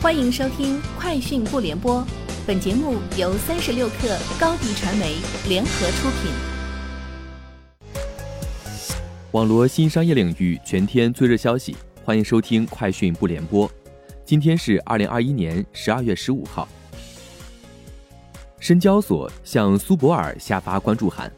[0.00, 2.00] 欢迎收听《快讯不联播》，
[2.46, 5.16] 本节目由三十六克高低传媒
[5.48, 6.30] 联合出品。
[9.32, 13.68] 网罗新商业领域全天最热消息，欢迎收听《快讯不联播》。
[14.24, 16.68] 今天是二零二一年十二月十五号。
[18.60, 21.28] 深交所向苏泊尔下发关注函，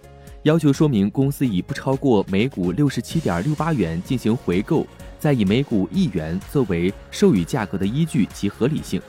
[0.43, 4.87] 要求说明公司以不超过每股六十七点六八元进行回购。
[5.21, 9.01] 再以每股一元作为授予价格的依据及合理性，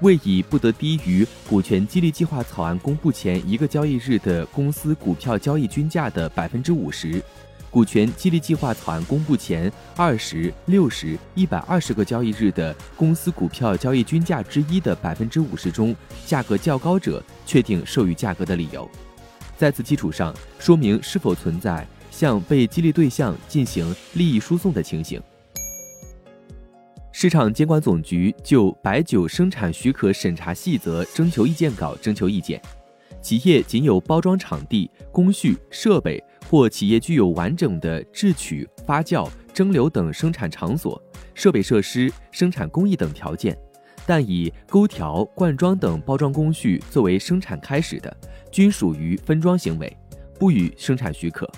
[0.00, 7.22] 未以不得低于股权激励计划草案公布前一个交易日的公司股票交易均价的百分之五十，
[7.70, 15.94] 股权激励计划草案公布前二十六十一百二十个交易日的公司股票交易均价之一的百分之五十中
[16.26, 18.90] 价格较高者，确定授予价格的理由。
[19.58, 25.22] 在此基础上，说明是否存在向被激励对象进行利益输送的情形。
[27.22, 32.60] 市场监管总局就白酒生产许可审查细则征求意见稿征求意见，
[33.20, 41.00] 企业仅有包装场地、工序、设备或企业具有完整的制曲、发酵、蒸馏等生产场所、
[41.32, 43.56] 设备设施、生产工艺等条件，
[44.04, 48.12] 但以勾调、灌装等包装工序作为生产开始的，
[48.50, 49.96] 均属于分装行为，
[50.40, 51.48] 不予生产许可。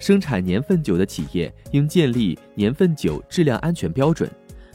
[0.00, 4.28] 生产年份酒的企业应建立年份酒质量安全标准。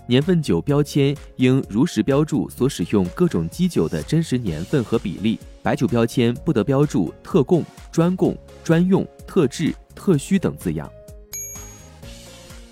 [0.06, 10.92] 年份酒标签应如实标注所使用各种基酒的真实年份和比例，白酒标签不得标注“特供”“专供”“专用”“特制”“特需”等字样。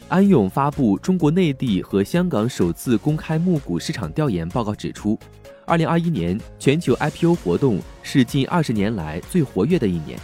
[0.09, 5.17] 安永发布中国内地和香港首次公开募股市场调研报告指出，
[5.65, 10.19] 二零二一年全球 IPO 活动是近二十年来最活跃的一年，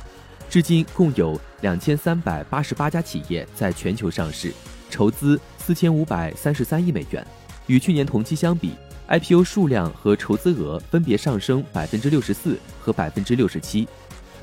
[0.49, 4.51] 至今共有两千三百八十八家企业在全球上市，
[4.89, 5.39] 筹资。
[5.67, 7.27] 四千五百三十三亿美元，
[7.65, 8.71] 与去年同期相比
[9.09, 13.85] ，IPO 数量和筹资额分别上升百分之六十四和百分之六十七。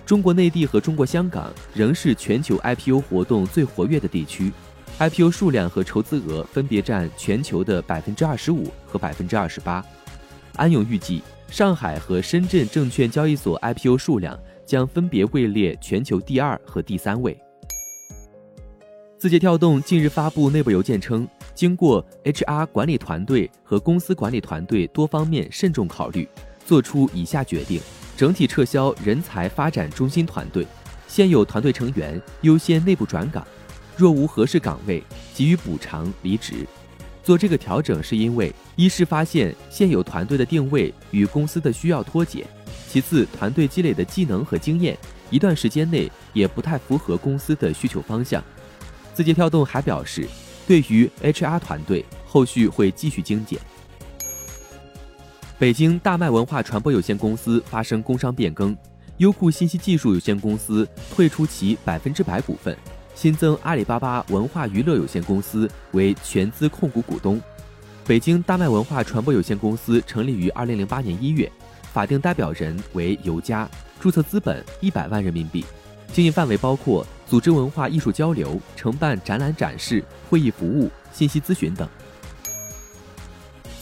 [0.05, 4.53] 中国内地和中国香港仍是全球 IPO 活动最活跃的地区
[4.99, 9.83] ，IPO 数量和筹资额分别占全球的百分之二十五和百分之二十八。
[10.57, 17.35] 安永预计，上海和深圳证券交易所 IPO 数量将分别位列全球第二和第三位。
[19.19, 26.29] 字节跳动近日发布内部邮件称，经过 HR 管理团队和公司管理团队多方面慎重考虑，
[26.67, 27.81] 做出以下决定：
[28.17, 30.67] 整体撤销人才发展中心团队，
[31.09, 33.47] 现有团队成员优先内部转岗，
[33.97, 35.03] 若无合适岗位，
[35.35, 36.67] 给予补偿离职。
[37.23, 42.43] 做这个调整是因为，一是发现现有团队的定位与公司的需要脱节；
[42.89, 44.99] 其次，团队积累的技能和经验，
[45.31, 48.45] 一段时间内也不太符合公司的需求方向。
[49.15, 50.29] 字节跳动还表示，
[50.67, 53.59] 对于 HR 团队，后续会继续精简。
[55.57, 58.77] 北京大麦文化传播有限公司发生工商变更，
[59.19, 62.77] 优酷信息技术有限公司退出其百分之百股份，
[63.15, 67.41] 新增阿里巴巴文化娱乐有限公司为全资控股股东。
[68.05, 71.51] 北京大麦文化传播有限公司成立于二零零八年一月，
[71.93, 73.67] 法定代表人为尤佳，
[74.01, 75.65] 注册资本一百万人民币，
[76.15, 77.07] 经营范围包括。
[77.27, 81.89] 组织文化艺术交流，承办展览展示、会议服务、信息咨询等。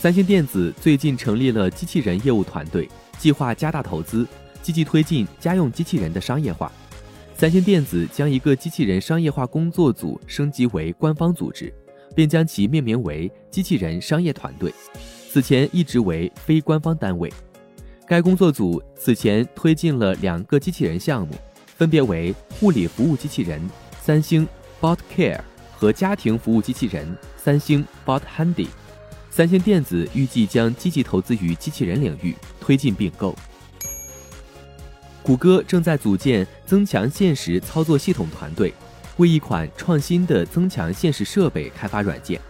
[0.01, 2.89] 三星电子最近成立了机器人业务团队，
[3.19, 4.27] 计划加大投资，
[4.63, 6.71] 积极推进家用机器人的商业化。
[7.37, 11.71] 三星电子将一个机器人商业化工作组升级为官方组织，
[12.15, 14.73] 并将其命名为机器人商业团队。
[15.29, 17.31] 此前一直为非官方单位。
[18.07, 21.35] 该工作组此前推进了两个机器人项目。
[21.83, 23.61] 分别为护理服务机器人
[24.01, 24.47] 三星
[24.81, 25.41] Bot Care
[25.75, 27.05] 和家庭服务机器人
[27.37, 28.69] 三星 Bot Handy。
[29.33, 33.35] 三星电子预计将积极投资于机器人领域，推进并购。
[35.25, 38.73] 谷歌正在组建增强现实操作系统团队，
[39.17, 42.41] 为一款创新的增强现实设备开发软件。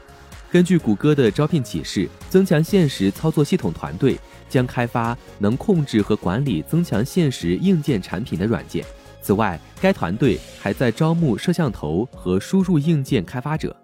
[0.51, 4.19] 根据谷歌的招聘启事，增强现实操作系统团队
[4.51, 8.85] 将开发能控制和管理增强现实硬件产品的软件。
[9.23, 13.75] 此外，该团队还在招募摄像头和输入硬件开发者，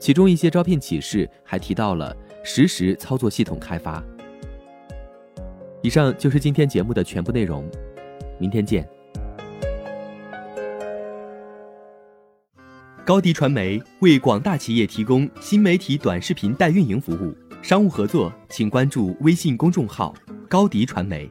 [0.00, 4.02] 其中一些招聘启事还提到了实时操作系统开发。
[5.80, 7.64] 以上就是今天节目的全部内容，
[8.38, 8.86] 明天见。
[13.06, 17.32] 高迪传媒为广大企业提供新媒体短视频代运营服务，
[17.62, 20.12] 商务合作请关注微信公众号
[20.48, 21.30] 高迪传媒。